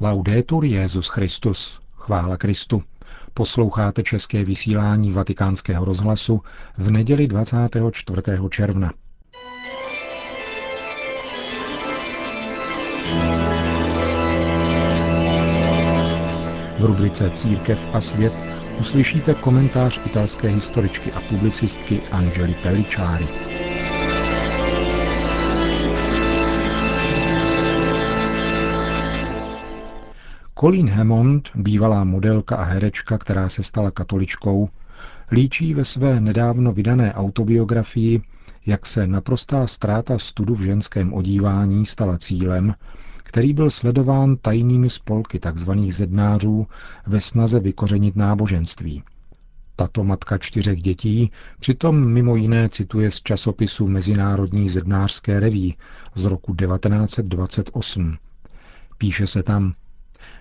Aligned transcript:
Laudetur 0.00 0.64
Jezus 0.64 1.08
Christus. 1.08 1.80
Chvála 1.96 2.36
Kristu. 2.36 2.82
Posloucháte 3.34 4.02
české 4.02 4.44
vysílání 4.44 5.12
Vatikánského 5.12 5.84
rozhlasu 5.84 6.42
v 6.78 6.90
neděli 6.90 7.26
24. 7.26 8.22
června. 8.50 8.92
V 16.78 16.84
rubrice 16.84 17.30
Církev 17.30 17.86
a 17.92 18.00
svět 18.00 18.32
uslyšíte 18.80 19.34
komentář 19.34 20.00
italské 20.06 20.48
historičky 20.48 21.12
a 21.12 21.20
publicistky 21.20 22.00
Angeli 22.10 22.54
Pellicciari. 22.62 23.28
Colleen 30.60 30.88
Hammond, 30.88 31.50
bývalá 31.54 32.04
modelka 32.04 32.56
a 32.56 32.62
herečka, 32.62 33.18
která 33.18 33.48
se 33.48 33.62
stala 33.62 33.90
katoličkou, 33.90 34.68
líčí 35.30 35.74
ve 35.74 35.84
své 35.84 36.20
nedávno 36.20 36.72
vydané 36.72 37.14
autobiografii, 37.14 38.20
jak 38.66 38.86
se 38.86 39.06
naprostá 39.06 39.66
ztráta 39.66 40.18
studu 40.18 40.54
v 40.54 40.62
ženském 40.62 41.12
odívání 41.12 41.86
stala 41.86 42.18
cílem, 42.18 42.74
který 43.22 43.54
byl 43.54 43.70
sledován 43.70 44.36
tajnými 44.36 44.90
spolky 44.90 45.38
tzv. 45.38 45.70
zednářů 45.90 46.66
ve 47.06 47.20
snaze 47.20 47.60
vykořenit 47.60 48.16
náboženství. 48.16 49.02
Tato 49.76 50.04
matka 50.04 50.38
čtyřech 50.38 50.82
dětí 50.82 51.30
přitom 51.60 52.12
mimo 52.12 52.36
jiné 52.36 52.68
cituje 52.68 53.10
z 53.10 53.20
časopisu 53.20 53.88
Mezinárodní 53.88 54.68
zednářské 54.68 55.40
reví 55.40 55.76
z 56.14 56.24
roku 56.24 56.54
1928. 56.54 58.16
Píše 58.98 59.26
se 59.26 59.42
tam, 59.42 59.74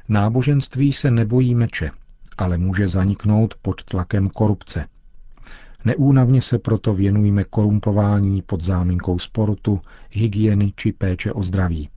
náboženství 0.09 0.94
se 0.94 1.12
nebojí 1.12 1.55
meče, 1.55 1.91
ale 2.38 2.57
může 2.57 2.88
zaniknout 2.88 3.54
pod 3.62 3.84
tlakem 3.84 4.29
korupce. 4.29 4.88
Neúnavně 5.85 6.41
se 6.41 6.60
proto 6.60 6.93
věnujeme 6.93 7.43
korumpování 7.43 8.41
pod 8.41 8.62
záminkou 8.63 9.20
sportu, 9.20 9.82
hygieny 10.12 10.74
či 10.76 10.91
péče 10.91 11.34
o 11.34 11.43
zdraví. 11.43 11.90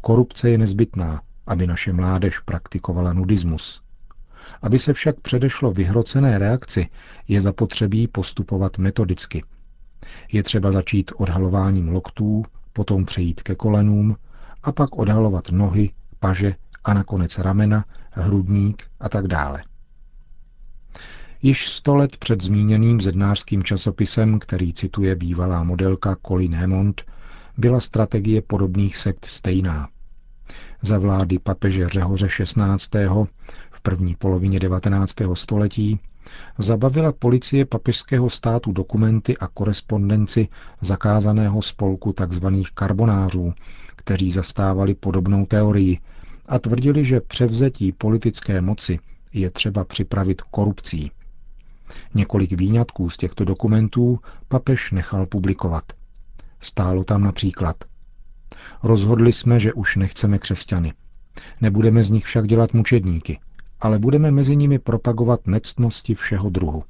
Korupce 0.00 0.50
je 0.50 0.58
nezbytná, 0.58 1.22
aby 1.46 1.66
naše 1.66 1.92
mládež 1.92 2.38
praktikovala 2.38 3.12
nudismus. 3.12 3.82
Aby 4.62 4.78
se 4.78 4.92
však 4.92 5.20
předešlo 5.20 5.72
vyhrocené 5.72 6.38
reakci, 6.38 6.88
je 7.28 7.40
zapotřebí 7.40 8.08
postupovat 8.08 8.78
metodicky. 8.78 9.44
Je 10.32 10.42
třeba 10.42 10.72
začít 10.72 11.12
odhalováním 11.16 11.88
loktů, 11.88 12.42
potom 12.72 13.04
přejít 13.04 13.42
ke 13.42 13.54
kolenům 13.54 14.16
a 14.62 14.72
pak 14.72 14.98
odhalovat 14.98 15.50
nohy, 15.50 15.90
paže 16.20 16.54
a 16.84 16.94
nakonec 16.94 17.38
ramena, 17.38 17.84
hrudník 18.10 18.82
a 19.00 19.08
tak 19.08 19.26
dále. 19.26 19.62
Již 21.42 21.68
sto 21.68 21.96
let 21.96 22.16
před 22.16 22.42
zmíněným 22.42 23.00
zednářským 23.00 23.62
časopisem, 23.62 24.38
který 24.38 24.72
cituje 24.72 25.14
bývalá 25.14 25.64
modelka 25.64 26.16
Colin 26.26 26.54
Hammond, 26.54 27.02
byla 27.58 27.80
strategie 27.80 28.42
podobných 28.42 28.96
sekt 28.96 29.26
stejná. 29.26 29.88
Za 30.82 30.98
vlády 30.98 31.38
papeže 31.38 31.88
Řehoře 31.88 32.26
XVI. 32.26 33.06
v 33.70 33.80
první 33.80 34.14
polovině 34.14 34.60
19. 34.60 35.14
století 35.34 36.00
zabavila 36.58 37.12
policie 37.12 37.64
papežského 37.64 38.30
státu 38.30 38.72
dokumenty 38.72 39.36
a 39.36 39.46
korespondenci 39.48 40.48
zakázaného 40.80 41.62
spolku 41.62 42.12
tzv. 42.12 42.46
karbonářů, 42.74 43.54
kteří 43.96 44.30
zastávali 44.30 44.94
podobnou 44.94 45.46
teorii 45.46 45.98
a 46.48 46.58
tvrdili, 46.58 47.04
že 47.04 47.20
převzetí 47.20 47.92
politické 47.92 48.60
moci 48.60 48.98
je 49.32 49.50
třeba 49.50 49.84
připravit 49.84 50.42
korupcí. 50.42 51.10
Několik 52.14 52.52
výňatků 52.52 53.10
z 53.10 53.16
těchto 53.16 53.44
dokumentů 53.44 54.18
papež 54.48 54.92
nechal 54.92 55.26
publikovat. 55.26 55.84
Stálo 56.60 57.04
tam 57.04 57.22
například 57.22 57.76
Rozhodli 58.82 59.32
jsme, 59.32 59.60
že 59.60 59.72
už 59.72 59.96
nechceme 59.96 60.38
křesťany. 60.38 60.92
Nebudeme 61.60 62.02
z 62.04 62.10
nich 62.10 62.24
však 62.24 62.46
dělat 62.46 62.74
mučedníky, 62.74 63.40
ale 63.80 63.98
budeme 63.98 64.30
mezi 64.30 64.56
nimi 64.56 64.78
propagovat 64.78 65.46
nectnosti 65.46 66.14
všeho 66.14 66.50
druhu. 66.50 66.84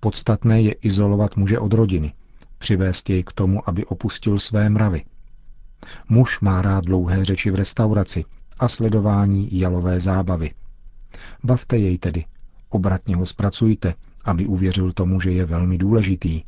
Podstatné 0.00 0.62
je 0.62 0.72
izolovat 0.72 1.36
muže 1.36 1.58
od 1.58 1.72
rodiny, 1.72 2.12
přivést 2.58 3.10
jej 3.10 3.24
k 3.24 3.32
tomu, 3.32 3.68
aby 3.68 3.84
opustil 3.84 4.38
své 4.38 4.68
mravy. 4.68 5.04
Muž 6.08 6.40
má 6.40 6.62
rád 6.62 6.84
dlouhé 6.84 7.24
řeči 7.24 7.50
v 7.50 7.54
restauraci 7.54 8.24
a 8.60 8.68
sledování 8.68 9.58
jalové 9.58 10.00
zábavy. 10.00 10.50
Bavte 11.44 11.78
jej 11.78 11.98
tedy, 11.98 12.24
obratně 12.68 13.16
ho 13.16 13.26
zpracujte, 13.26 13.94
aby 14.24 14.46
uvěřil 14.46 14.92
tomu, 14.92 15.20
že 15.20 15.30
je 15.30 15.46
velmi 15.46 15.78
důležitý. 15.78 16.42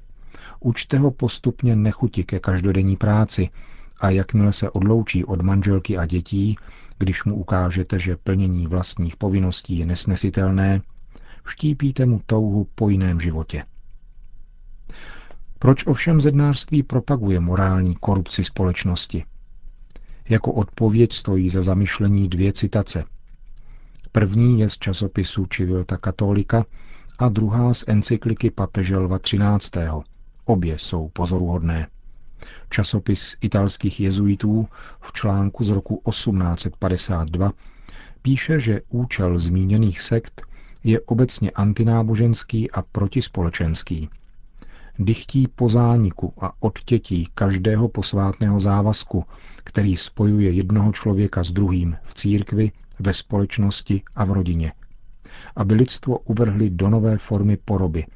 Učte 0.61 0.99
ho 0.99 1.11
postupně 1.11 1.77
nechuti 1.77 2.25
ke 2.25 2.41
každodenní 2.41 2.97
práci 2.97 3.49
a 4.01 4.11
jakmile 4.11 4.53
se 4.53 4.71
odloučí 4.71 5.25
od 5.25 5.41
manželky 5.41 5.99
a 5.99 6.07
dětí, 6.07 6.57
když 6.99 7.25
mu 7.25 7.35
ukážete, 7.35 7.99
že 7.99 8.17
plnění 8.17 8.67
vlastních 8.67 9.17
povinností 9.17 9.79
je 9.79 9.87
nesnesitelné, 9.87 10.81
vštípíte 11.45 12.07
mu 12.07 12.21
touhu 12.27 12.67
po 12.75 12.89
jiném 12.89 13.21
životě. 13.21 13.65
Proč 15.59 15.87
ovšem 15.87 16.21
zednářství 16.21 16.83
propaguje 16.83 17.41
morální 17.41 17.95
korupci 17.95 18.45
společnosti? 18.45 19.25
Jako 20.33 20.53
odpověď 20.53 21.13
stojí 21.13 21.51
za 21.51 21.63
zamyšlení 21.63 22.29
dvě 22.29 22.53
citace. 22.53 23.05
První 24.13 24.61
je 24.61 24.69
z 24.69 24.79
časopisu 24.79 25.47
Civilta 25.47 25.97
Katolika 25.97 26.65
a 27.19 27.29
druhá 27.29 27.75
z 27.75 27.85
encykliky 27.87 28.51
papeže 28.51 28.97
Lva 28.97 29.19
13. 29.19 29.71
Obě 30.45 30.79
jsou 30.79 31.09
pozoruhodné. 31.09 31.89
Časopis 32.71 33.37
italských 33.41 34.01
jezuitů 34.01 34.69
v 35.01 35.13
článku 35.13 35.65
z 35.65 35.71
roku 35.71 36.03
1852 36.11 37.53
píše, 38.23 38.61
že 38.61 38.81
účel 38.89 39.39
zmíněných 39.39 40.01
sekt 40.01 40.43
je 40.85 41.01
obecně 41.01 41.51
antináboženský 41.51 42.71
a 42.71 42.83
protispolečenský. 42.83 44.09
Dychtí 44.99 45.49
po 45.49 45.69
zániku 45.69 46.33
a 46.41 46.53
odtětí 46.61 47.29
každého 47.35 47.89
posvátného 47.89 48.61
závazku, 48.61 49.25
který 49.65 49.97
spojuje 49.97 50.51
jednoho 50.51 50.93
člověka 50.93 51.45
s 51.45 51.53
druhým 51.53 51.97
v 52.03 52.15
církvi, 52.15 52.73
ve 52.99 53.15
společnosti 53.15 54.03
a 54.15 54.25
v 54.25 54.31
rodině. 54.31 54.73
Aby 55.57 55.75
lidstvo 55.75 56.19
uvrhli 56.19 56.71
do 56.71 56.91
nové 56.91 57.19
formy 57.19 57.57
poroby, 57.57 58.07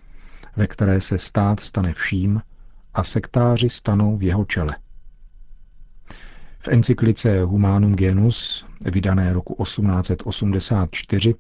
ve 0.57 0.67
které 0.67 1.01
se 1.01 1.19
stát 1.19 1.61
stane 1.61 1.95
vším 1.95 2.41
a 2.95 3.05
sektáři 3.05 3.69
stanou 3.69 4.17
v 4.17 4.23
jeho 4.23 4.45
čele. 4.45 4.77
V 6.67 6.69
encyklice 6.69 7.43
Humanum 7.43 7.95
Genus, 7.95 8.67
vydané 8.85 9.33
roku 9.33 9.65
1884, 9.65 11.35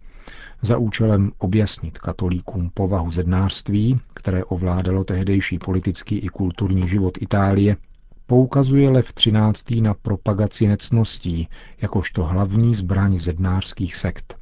za 0.62 0.78
účelem 0.78 1.32
objasnit 1.38 1.98
katolíkům 1.98 2.70
povahu 2.74 3.10
zednářství, 3.10 4.00
které 4.14 4.44
ovládalo 4.44 5.04
tehdejší 5.04 5.58
politický 5.58 6.18
i 6.18 6.28
kulturní 6.28 6.88
život 6.88 7.18
Itálie, 7.22 7.76
poukazuje 8.26 8.90
Lev 8.90 9.12
XIII. 9.12 9.80
na 9.80 9.94
propagaci 9.94 10.68
necností 10.68 11.48
jakožto 11.80 12.24
hlavní 12.24 12.74
zbraň 12.74 13.18
zednářských 13.18 13.96
sekt. 13.96 14.36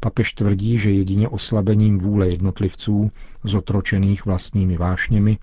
Papež 0.00 0.32
tvrdí, 0.32 0.78
že 0.78 0.90
jedině 0.90 1.28
oslabením 1.28 1.98
vůle 1.98 2.28
jednotlivců, 2.28 3.10
zotročených 3.44 4.26
vlastními 4.26 4.76
vášněmi, 4.76 5.38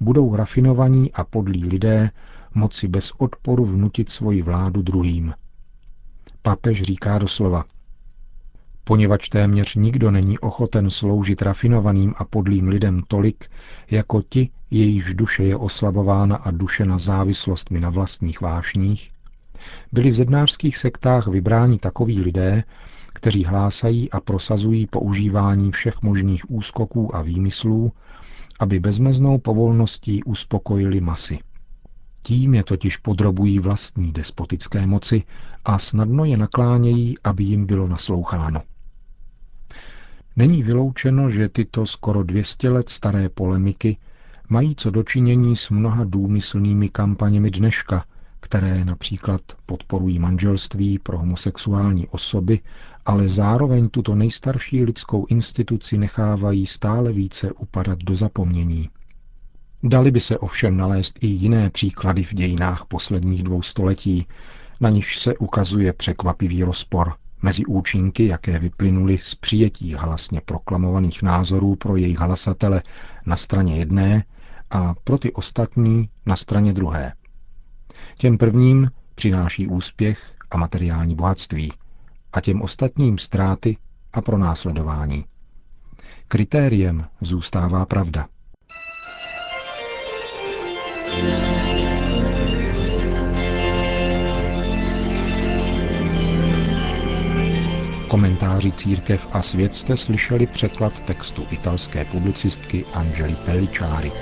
budou 0.00 0.36
rafinovaní 0.36 1.12
a 1.12 1.24
podlí 1.24 1.64
lidé 1.64 2.10
moci 2.56 2.88
bez 2.88 3.12
odporu 3.18 3.64
vnutit 3.64 4.10
svoji 4.10 4.42
vládu 4.42 4.82
druhým. 4.82 5.34
Papež 6.42 6.82
říká 6.82 7.18
doslova, 7.18 7.64
poněvadž 8.84 9.28
téměř 9.28 9.74
nikdo 9.74 10.10
není 10.10 10.38
ochoten 10.38 10.90
sloužit 10.90 11.42
rafinovaným 11.42 12.14
a 12.16 12.24
podlým 12.24 12.68
lidem 12.68 13.02
tolik, 13.08 13.50
jako 13.90 14.22
ti, 14.22 14.50
jejichž 14.70 15.14
duše 15.14 15.44
je 15.44 15.56
oslabována 15.56 16.36
a 16.36 16.50
duše 16.50 16.86
na 16.86 16.98
závislostmi 16.98 17.80
na 17.80 17.90
vlastních 17.90 18.40
vášních, 18.40 19.10
byli 19.92 20.10
v 20.10 20.14
zednářských 20.14 20.76
sektách 20.76 21.26
vybráni 21.26 21.78
takoví 21.78 22.20
lidé, 22.20 22.64
kteří 23.06 23.44
hlásají 23.44 24.10
a 24.10 24.20
prosazují 24.20 24.86
používání 24.86 25.72
všech 25.72 26.02
možných 26.02 26.50
úskoků 26.50 27.16
a 27.16 27.22
výmyslů, 27.22 27.92
aby 28.60 28.80
bezmeznou 28.80 29.38
povolností 29.38 30.24
uspokojili 30.24 31.00
masy. 31.00 31.38
Tím 32.26 32.54
je 32.54 32.64
totiž 32.64 32.96
podrobují 32.96 33.58
vlastní 33.58 34.12
despotické 34.12 34.86
moci 34.86 35.22
a 35.64 35.78
snadno 35.78 36.24
je 36.24 36.36
naklánějí, 36.36 37.14
aby 37.24 37.44
jim 37.44 37.66
bylo 37.66 37.88
nasloucháno. 37.88 38.62
Není 40.36 40.62
vyloučeno, 40.62 41.30
že 41.30 41.48
tyto 41.48 41.86
skoro 41.86 42.22
200 42.22 42.68
let 42.70 42.88
staré 42.88 43.28
polemiky 43.28 43.96
mají 44.48 44.74
co 44.76 44.90
dočinění 44.90 45.56
s 45.56 45.70
mnoha 45.70 46.04
důmyslnými 46.04 46.88
kampaněmi 46.88 47.50
dneška, 47.50 48.04
které 48.40 48.84
například 48.84 49.40
podporují 49.66 50.18
manželství 50.18 50.98
pro 50.98 51.18
homosexuální 51.18 52.08
osoby, 52.08 52.60
ale 53.04 53.28
zároveň 53.28 53.88
tuto 53.88 54.14
nejstarší 54.14 54.84
lidskou 54.84 55.26
instituci 55.26 55.98
nechávají 55.98 56.66
stále 56.66 57.12
více 57.12 57.52
upadat 57.52 57.98
do 57.98 58.16
zapomnění. 58.16 58.88
Dali 59.82 60.10
by 60.10 60.20
se 60.20 60.38
ovšem 60.38 60.76
nalézt 60.76 61.18
i 61.20 61.26
jiné 61.26 61.70
příklady 61.70 62.24
v 62.24 62.34
dějinách 62.34 62.84
posledních 62.88 63.42
dvou 63.42 63.62
století, 63.62 64.26
na 64.80 64.90
nichž 64.90 65.18
se 65.18 65.36
ukazuje 65.38 65.92
překvapivý 65.92 66.64
rozpor 66.64 67.14
mezi 67.42 67.64
účinky, 67.64 68.26
jaké 68.26 68.58
vyplynuly 68.58 69.18
z 69.18 69.34
přijetí 69.34 69.94
hlasně 69.94 70.40
proklamovaných 70.40 71.22
názorů 71.22 71.76
pro 71.76 71.96
jejich 71.96 72.18
hlasatele 72.18 72.82
na 73.26 73.36
straně 73.36 73.76
jedné 73.76 74.24
a 74.70 74.94
pro 75.04 75.18
ty 75.18 75.32
ostatní 75.32 76.08
na 76.26 76.36
straně 76.36 76.72
druhé. 76.72 77.12
Těm 78.18 78.38
prvním 78.38 78.90
přináší 79.14 79.66
úspěch 79.68 80.32
a 80.50 80.56
materiální 80.56 81.14
bohatství 81.14 81.72
a 82.32 82.40
těm 82.40 82.62
ostatním 82.62 83.18
ztráty 83.18 83.76
a 84.12 84.20
pronásledování. 84.20 85.24
Kritériem 86.28 87.06
zůstává 87.20 87.86
pravda. 87.86 88.28
Komentáři 98.08 98.72
Církev 98.72 99.28
a 99.32 99.42
svět 99.42 99.74
jste 99.74 99.96
slyšeli 99.96 100.46
překlad 100.46 101.00
textu 101.00 101.46
italské 101.50 102.04
publicistky 102.04 102.84
Angeli 102.92 103.34
Pellicciari. 103.34 104.12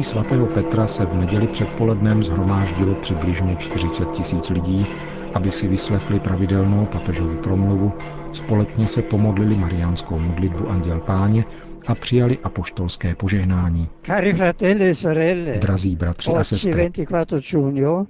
Náměstí 0.00 0.12
svatého 0.12 0.46
Petra 0.46 0.86
se 0.86 1.04
v 1.04 1.14
neděli 1.16 1.46
předpolednem 1.46 2.22
zhromáždilo 2.24 2.94
přibližně 2.94 3.56
40 3.56 4.10
tisíc 4.10 4.50
lidí, 4.50 4.86
aby 5.34 5.52
si 5.52 5.68
vyslechli 5.68 6.20
pravidelnou 6.20 6.86
papežovu 6.86 7.36
promluvu, 7.36 7.92
společně 8.32 8.86
se 8.86 9.02
pomodlili 9.02 9.56
mariánskou 9.56 10.18
modlitbu 10.18 10.68
Anděl 10.68 11.00
Páně 11.00 11.44
a 11.86 11.94
přijali 11.94 12.38
apoštolské 12.44 13.14
požehnání. 13.14 13.88
E 14.08 14.94
sorelle, 14.94 15.58
Drazí 15.58 15.96
bratři 15.96 16.30
a 16.32 16.44
sestry, 16.44 16.90
24 17.06 17.40
giugno 17.50 18.06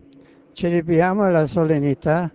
celebriamo 0.53 1.31
la 1.31 1.47
solennità 1.47 2.31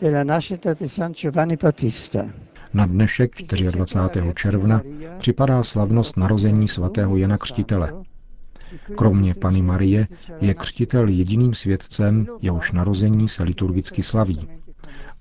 della 0.00 0.22
nascita 0.24 0.74
di 0.74 0.88
San 0.88 1.12
Giovanni 1.12 1.56
Battista. 1.56 2.26
Na 2.74 2.86
dnešek 2.86 3.30
24. 3.52 4.32
června 4.34 4.82
připadá 5.18 5.62
slavnost 5.62 6.16
narození 6.16 6.68
svatého 6.68 7.16
Jana 7.16 7.38
Křtitele. 7.38 7.92
Kromě 8.96 9.34
Pany 9.34 9.62
Marie 9.62 10.08
je 10.40 10.54
křtitel 10.54 11.08
jediným 11.08 11.54
svědcem, 11.54 12.26
jehož 12.40 12.72
narození 12.72 13.28
se 13.28 13.42
liturgicky 13.42 14.02
slaví. 14.02 14.48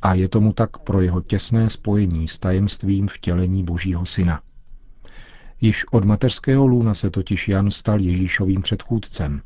A 0.01 0.13
je 0.13 0.29
tomu 0.29 0.53
tak 0.53 0.77
pro 0.77 1.01
jeho 1.01 1.21
těsné 1.21 1.69
spojení 1.69 2.27
s 2.27 2.39
tajemstvím 2.39 3.07
vtělení 3.07 3.63
Božího 3.63 4.05
Syna. 4.05 4.41
Již 5.61 5.85
od 5.91 6.05
mateřského 6.05 6.67
lůna 6.67 6.93
se 6.93 7.09
totiž 7.09 7.47
Jan 7.47 7.71
stal 7.71 7.99
Ježíšovým 7.99 8.61
předchůdcem. 8.61 9.41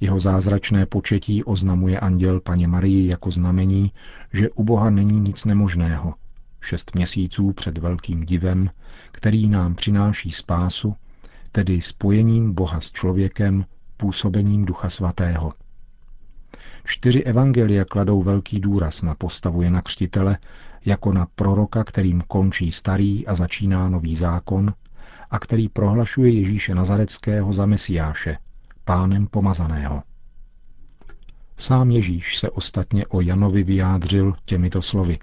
Jeho 0.00 0.20
zázračné 0.20 0.86
početí 0.86 1.44
oznamuje 1.44 2.00
anděl 2.00 2.40
paně 2.40 2.68
Marii 2.68 3.06
jako 3.06 3.30
znamení, 3.30 3.92
že 4.32 4.50
u 4.50 4.64
Boha 4.64 4.90
není 4.90 5.20
nic 5.20 5.44
nemožného. 5.44 6.14
Šest 6.60 6.94
měsíců 6.94 7.52
před 7.52 7.78
velkým 7.78 8.24
divem, 8.24 8.70
který 9.12 9.48
nám 9.48 9.74
přináší 9.74 10.30
spásu 10.30 10.94
tedy 11.56 11.80
spojením 11.80 12.54
Boha 12.54 12.80
s 12.80 12.90
člověkem, 12.90 13.64
působením 13.96 14.64
Ducha 14.64 14.90
Svatého. 14.90 15.52
Čtyři 16.84 17.22
evangelia 17.22 17.84
kladou 17.84 18.22
velký 18.22 18.60
důraz 18.60 19.02
na 19.02 19.14
postavu 19.14 19.62
Jana 19.62 19.82
Křtitele 19.82 20.38
jako 20.84 21.12
na 21.12 21.26
proroka, 21.34 21.84
kterým 21.84 22.20
končí 22.20 22.72
starý 22.72 23.26
a 23.26 23.34
začíná 23.34 23.88
nový 23.88 24.16
zákon 24.16 24.74
a 25.30 25.38
který 25.38 25.68
prohlašuje 25.68 26.32
Ježíše 26.32 26.74
Nazareckého 26.74 27.52
za 27.52 27.66
Mesiáše, 27.66 28.38
pánem 28.84 29.26
pomazaného. 29.26 30.02
Sám 31.56 31.90
Ježíš 31.90 32.38
se 32.38 32.50
ostatně 32.50 33.06
o 33.06 33.20
Janovi 33.20 33.62
vyjádřil 33.62 34.34
těmito 34.44 34.82
slovy. 34.82 35.18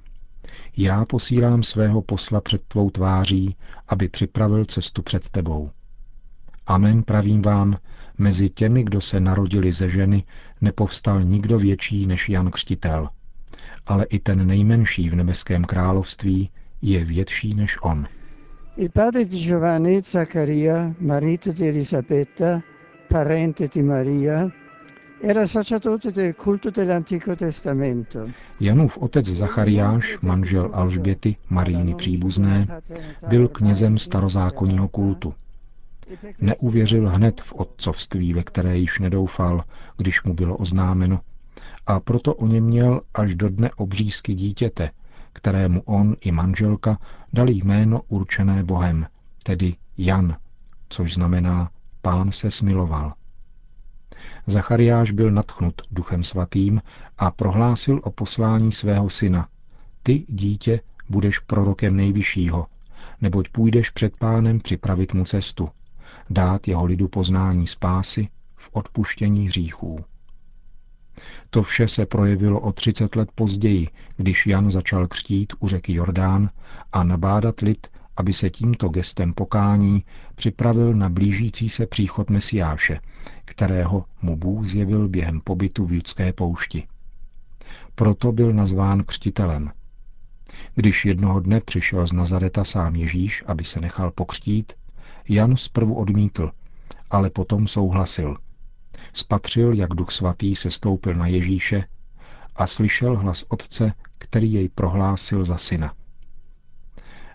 Já 0.77 1.05
posílám 1.05 1.63
svého 1.63 2.01
posla 2.01 2.41
před 2.41 2.61
tvou 2.67 2.89
tváří, 2.89 3.55
aby 3.87 4.09
připravil 4.09 4.65
cestu 4.65 5.01
před 5.01 5.29
tebou. 5.29 5.71
Amen 6.67 7.03
pravím 7.03 7.41
vám, 7.41 7.77
mezi 8.17 8.49
těmi, 8.49 8.83
kdo 8.83 9.01
se 9.01 9.19
narodili 9.19 9.71
ze 9.71 9.89
ženy, 9.89 10.23
nepovstal 10.61 11.21
nikdo 11.23 11.59
větší 11.59 12.07
než 12.07 12.29
Jan 12.29 12.51
Křtitel. 12.51 13.09
Ale 13.85 14.05
i 14.05 14.19
ten 14.19 14.47
nejmenší 14.47 15.09
v 15.09 15.15
nebeském 15.15 15.63
království 15.63 16.49
je 16.81 17.05
větší 17.05 17.53
než 17.53 17.77
on. 17.81 18.07
Il 18.77 18.89
padre 18.89 19.25
di 19.25 19.37
Giovanni 19.37 20.01
Zaccaria, 20.01 20.93
marito 20.99 21.53
di 21.53 21.67
Elisabetta, 21.69 22.61
parente 23.07 23.69
di 23.75 23.83
Maria, 23.83 24.49
era 25.21 25.47
sacerdote 25.47 26.11
del 26.11 26.33
culto 26.33 26.71
dell'Antico 26.71 27.35
Testamento. 27.35 28.29
Janův 28.59 28.97
otec 28.97 29.25
Zachariáš, 29.25 30.17
manžel 30.21 30.69
Alžběty, 30.73 31.35
Maríny 31.49 31.95
příbuzné, 31.95 32.67
byl 33.27 33.47
knězem 33.47 33.97
starozákonního 33.97 34.87
kultu. 34.87 35.33
Neuvěřil 36.39 37.09
hned 37.09 37.41
v 37.41 37.53
otcovství, 37.53 38.33
ve 38.33 38.43
které 38.43 38.77
již 38.77 38.99
nedoufal, 38.99 39.63
když 39.97 40.23
mu 40.23 40.33
bylo 40.33 40.57
oznámeno, 40.57 41.19
a 41.87 41.99
proto 41.99 42.35
o 42.35 42.47
něm 42.47 42.63
měl 42.63 43.01
až 43.13 43.35
do 43.35 43.49
dne 43.49 43.69
obřízky 43.75 44.33
dítěte, 44.33 44.89
kterému 45.33 45.81
on 45.81 46.15
i 46.21 46.31
manželka 46.31 46.97
dali 47.33 47.53
jméno 47.53 48.01
určené 48.07 48.63
Bohem, 48.63 49.07
tedy 49.43 49.75
Jan, 49.97 50.37
což 50.89 51.13
znamená 51.13 51.69
pán 52.01 52.31
se 52.31 52.51
smiloval. 52.51 53.13
Zachariáš 54.47 55.11
byl 55.11 55.31
natchnut 55.31 55.81
duchem 55.91 56.23
svatým 56.23 56.81
a 57.17 57.31
prohlásil 57.31 58.01
o 58.03 58.11
poslání 58.11 58.71
svého 58.71 59.09
syna. 59.09 59.47
Ty, 60.03 60.25
dítě, 60.29 60.79
budeš 61.09 61.39
prorokem 61.39 61.95
nejvyššího, 61.95 62.67
neboť 63.21 63.49
půjdeš 63.49 63.89
před 63.89 64.17
pánem 64.17 64.59
připravit 64.59 65.13
mu 65.13 65.23
cestu, 65.23 65.69
dát 66.29 66.67
jeho 66.67 66.85
lidu 66.85 67.07
poznání 67.07 67.67
spásy 67.67 68.27
v 68.55 68.69
odpuštění 68.73 69.47
hříchů. 69.47 70.05
To 71.49 71.63
vše 71.63 71.87
se 71.87 72.05
projevilo 72.05 72.59
o 72.59 72.71
30 72.71 73.15
let 73.15 73.29
později, 73.35 73.87
když 74.17 74.47
Jan 74.47 74.71
začal 74.71 75.07
křtít 75.07 75.53
u 75.59 75.67
řeky 75.67 75.93
Jordán 75.93 76.49
a 76.93 77.03
nabádat 77.03 77.59
lid, 77.59 77.87
aby 78.17 78.33
se 78.33 78.49
tímto 78.49 78.89
gestem 78.89 79.33
pokání 79.33 80.03
připravil 80.35 80.93
na 80.93 81.09
blížící 81.09 81.69
se 81.69 81.87
příchod 81.87 82.29
Mesiáše, 82.29 82.99
kterého 83.45 84.05
mu 84.21 84.37
Bůh 84.37 84.65
zjevil 84.65 85.07
během 85.09 85.41
pobytu 85.41 85.85
v 85.85 85.93
judské 85.93 86.33
poušti. 86.33 86.87
Proto 87.95 88.31
byl 88.31 88.53
nazván 88.53 89.03
křtitelem. 89.03 89.71
Když 90.75 91.05
jednoho 91.05 91.39
dne 91.39 91.61
přišel 91.61 92.07
z 92.07 92.13
Nazareta 92.13 92.63
sám 92.63 92.95
Ježíš, 92.95 93.43
aby 93.47 93.63
se 93.63 93.79
nechal 93.81 94.11
pokřtít, 94.11 94.73
Jan 95.29 95.57
zprvu 95.57 95.95
odmítl, 95.95 96.51
ale 97.09 97.29
potom 97.29 97.67
souhlasil. 97.67 98.37
Spatřil, 99.13 99.73
jak 99.73 99.89
duch 99.89 100.11
svatý 100.11 100.55
se 100.55 100.71
stoupil 100.71 101.13
na 101.13 101.27
Ježíše 101.27 101.83
a 102.55 102.67
slyšel 102.67 103.17
hlas 103.17 103.45
otce, 103.47 103.93
který 104.17 104.53
jej 104.53 104.69
prohlásil 104.69 105.43
za 105.43 105.57
syna. 105.57 105.93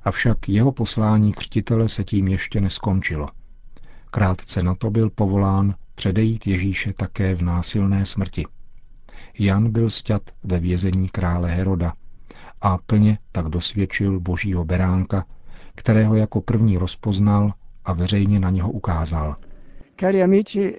Avšak 0.04 0.49
jeho 0.49 0.73
poslání 0.73 1.33
křtitele 1.33 1.88
se 1.88 2.04
tím 2.04 2.28
ještě 2.28 2.61
neskončilo. 2.61 3.28
Krátce 4.11 4.62
na 4.62 4.75
to 4.75 4.90
byl 4.90 5.11
povolán 5.11 5.75
předejít 5.95 6.47
Ježíše 6.47 6.92
také 6.92 7.35
v 7.35 7.42
násilné 7.42 8.07
smrti. 8.07 8.47
Jan 9.38 9.73
byl 9.73 9.90
sťat 9.90 10.23
ve 10.45 10.61
vězení 10.61 11.09
krále 11.09 11.50
Heroda 11.50 11.92
a 12.61 12.78
plně 12.78 13.18
tak 13.33 13.47
dosvědčil 13.47 14.21
božího 14.21 14.64
beránka, 14.64 15.25
kterého 15.75 16.14
jako 16.14 16.40
první 16.40 16.78
rozpoznal 16.78 17.52
a 17.88 17.92
veřejně 17.92 18.40
na 18.40 18.50
něho 18.50 18.71
ukázal. 18.71 19.37
Cari 20.00 20.23
amici, 20.23 20.76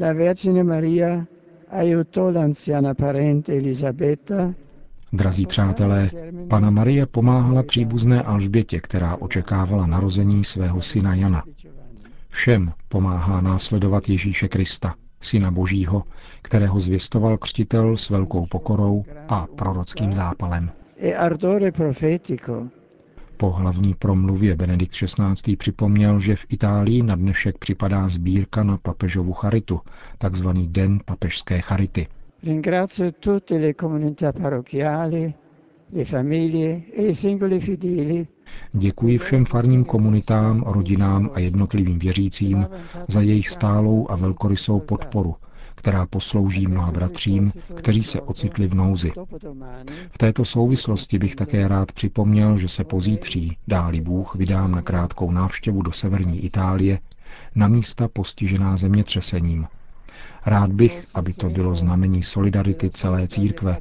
la 0.00 0.12
Vergine 0.12 0.64
Maria 0.64 1.24
aiutò 1.70 2.30
l'anziana 2.30 2.94
parente 2.94 3.56
Elisabetta 3.56 4.54
Drazí 5.12 5.46
přátelé, 5.46 6.10
Pana 6.48 6.70
Marie 6.70 7.06
pomáhala 7.06 7.62
příbuzné 7.62 8.22
Alžbětě, 8.22 8.80
která 8.80 9.16
očekávala 9.16 9.86
narození 9.86 10.44
svého 10.44 10.82
syna 10.82 11.14
Jana. 11.14 11.42
Všem 12.28 12.72
pomáhá 12.88 13.40
následovat 13.40 14.08
Ježíše 14.08 14.48
Krista, 14.48 14.94
Syna 15.20 15.50
Božího, 15.50 16.02
kterého 16.42 16.80
zvěstoval 16.80 17.38
křtitel 17.38 17.96
s 17.96 18.10
velkou 18.10 18.46
pokorou 18.46 19.04
a 19.28 19.46
prorockým 19.56 20.14
zápalem. 20.14 20.70
e 20.98 21.14
ardore 21.14 21.72
profetico. 21.72 22.68
Po 23.40 23.50
hlavní 23.50 23.94
promluvě 23.94 24.56
Benedikt 24.56 24.92
XVI. 24.92 25.56
připomněl, 25.56 26.20
že 26.20 26.36
v 26.36 26.46
Itálii 26.48 27.02
na 27.02 27.14
dnešek 27.16 27.58
připadá 27.58 28.08
sbírka 28.08 28.62
na 28.64 28.76
papežovu 28.76 29.32
charitu, 29.32 29.80
takzvaný 30.18 30.68
Den 30.68 31.00
papežské 31.04 31.60
charity. 31.60 32.06
Ringrazio 32.42 33.12
tutte 33.12 33.58
le 33.58 33.74
comunità 33.74 34.32
parrocchiali, 34.32 35.34
le 35.92 36.04
famiglie 36.04 36.82
e 36.96 37.02
i 37.06 37.14
singoli 37.14 37.60
fedeli 37.60 38.26
Děkuji 38.72 39.18
všem 39.18 39.44
farním 39.44 39.84
komunitám, 39.84 40.62
rodinám 40.66 41.30
a 41.34 41.40
jednotlivým 41.40 41.98
věřícím 41.98 42.66
za 43.08 43.20
jejich 43.20 43.48
stálou 43.48 44.10
a 44.10 44.16
velkorysou 44.16 44.80
podporu, 44.80 45.34
která 45.80 46.06
poslouží 46.06 46.66
mnoha 46.66 46.92
bratřím, 46.92 47.52
kteří 47.74 48.02
se 48.02 48.20
ocitli 48.20 48.66
v 48.68 48.74
nouzi. 48.74 49.12
V 50.12 50.18
této 50.18 50.44
souvislosti 50.44 51.18
bych 51.18 51.36
také 51.36 51.68
rád 51.68 51.92
připomněl, 51.92 52.56
že 52.58 52.68
se 52.68 52.84
pozítří, 52.84 53.56
dáli 53.68 54.00
Bůh, 54.00 54.34
vydám 54.36 54.72
na 54.72 54.82
krátkou 54.82 55.30
návštěvu 55.30 55.82
do 55.82 55.92
severní 55.92 56.44
Itálie, 56.44 56.98
na 57.54 57.68
místa 57.68 58.08
postižená 58.08 58.76
zemětřesením. 58.76 59.66
Rád 60.46 60.72
bych, 60.72 61.02
aby 61.14 61.32
to 61.32 61.50
bylo 61.50 61.74
znamení 61.74 62.22
solidarity 62.22 62.90
celé 62.90 63.28
církve 63.28 63.78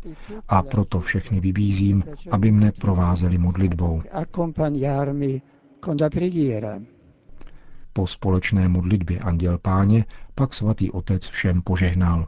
a 0.50 0.64
proto 0.64 1.00
všechny 1.00 1.40
vybízím, 1.40 2.04
aby 2.32 2.52
mne 2.52 2.72
provázeli 2.72 3.38
modlitbou. 3.38 4.02
Po 8.00 8.08
společné 8.08 8.68
modlitbě 8.68 9.20
Anděl 9.20 9.58
Páně 9.58 10.06
pak 10.36 10.54
svatý 10.54 10.92
otec 10.92 11.28
všem 11.28 11.62
požehnal. 11.62 12.28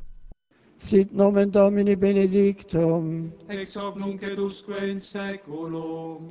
Sit 0.77 1.13
nomen 1.13 1.51
Domini 1.51 1.95
benedictum, 1.95 3.31
ex 3.47 3.75
hoc 3.75 3.95
nunc 3.95 4.23
et 4.23 4.39
usque 4.39 4.87
in 4.87 4.99
seculum, 4.99 6.27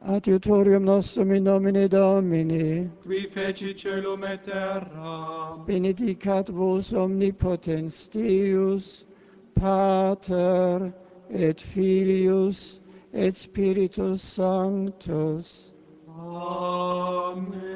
adiutorium 0.00 0.84
nostrum 0.84 1.30
in 1.30 1.44
nomine 1.44 1.88
Domini, 1.88 2.90
qui 3.02 3.26
feci 3.30 3.74
celum 3.74 4.24
et 4.24 4.40
terra, 4.42 5.56
benedicat 5.66 6.48
vos 6.48 6.92
omnipotens 6.92 8.08
Deus, 8.08 9.06
Pater 9.54 10.92
et 11.30 11.60
Filius 11.60 12.80
et 13.12 13.36
Spiritus 13.36 14.22
Sanctus. 14.22 15.72
Amen. 16.18 17.71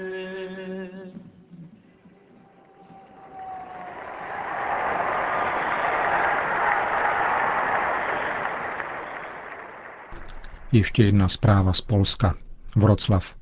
Ještě 10.77 11.05
jedna 11.05 11.29
zpráva 11.29 11.73
z 11.73 11.81
Polska. 11.81 12.35
Vroclav. 12.77 13.35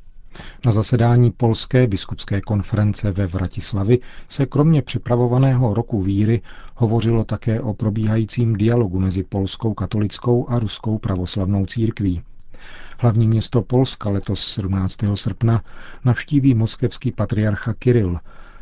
Na 0.66 0.72
zasedání 0.72 1.30
Polské 1.30 1.86
biskupské 1.86 2.40
konference 2.40 3.10
ve 3.10 3.26
Vratislavi 3.26 3.98
se 4.28 4.46
kromě 4.46 4.82
připravovaného 4.82 5.74
roku 5.74 6.02
víry 6.02 6.42
hovořilo 6.74 7.24
také 7.24 7.60
o 7.60 7.74
probíhajícím 7.74 8.56
dialogu 8.56 9.00
mezi 9.00 9.22
polskou 9.22 9.74
katolickou 9.74 10.48
a 10.48 10.58
ruskou 10.58 10.98
pravoslavnou 10.98 11.66
církví. 11.66 12.22
Hlavní 12.98 13.28
město 13.28 13.62
Polska 13.62 14.10
letos 14.10 14.52
17. 14.52 14.96
srpna 15.14 15.62
navštíví 16.04 16.54
moskevský 16.54 17.12
patriarcha 17.12 17.74
Kiril, 17.74 18.18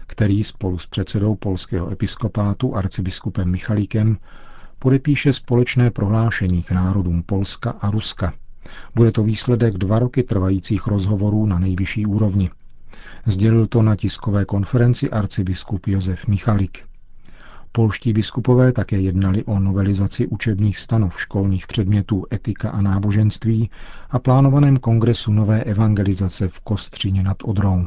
který 0.07 0.45
spolu 0.45 0.79
s 0.79 0.87
předsedou 0.87 1.35
polského 1.35 1.91
episkopátu 1.91 2.77
arcibiskupem 2.77 3.51
Michalíkem 3.51 4.19
podepíše 4.79 5.33
společné 5.33 5.91
prohlášení 5.91 6.63
k 6.63 6.71
národům 6.71 7.23
Polska 7.23 7.71
a 7.71 7.91
Ruska. 7.91 8.33
Bude 8.95 9.13
to 9.13 9.23
výsledek 9.23 9.75
dva 9.75 9.99
roky 9.99 10.23
trvajících 10.23 10.87
rozhovorů 10.87 11.47
na 11.47 11.59
nejvyšší 11.59 12.07
úrovni. 12.07 12.51
Sdělil 13.27 13.67
to 13.67 13.83
na 13.83 13.97
tiskové 13.97 14.45
konferenci 14.45 15.11
arcibiskup 15.11 15.87
Josef 15.87 16.27
Michalik. 16.27 16.79
Polští 17.73 18.13
biskupové 18.13 18.73
také 18.73 19.01
jednali 19.01 19.45
o 19.45 19.59
novelizaci 19.59 20.27
učebních 20.27 20.79
stanov 20.79 21.21
školních 21.21 21.67
předmětů 21.67 22.27
etika 22.33 22.71
a 22.71 22.81
náboženství 22.81 23.71
a 24.11 24.19
plánovaném 24.19 24.77
kongresu 24.77 25.33
nové 25.33 25.65
evangelizace 25.65 26.49
v 26.49 26.61
Kostřině 26.61 27.23
nad 27.23 27.37
Odrou. 27.45 27.87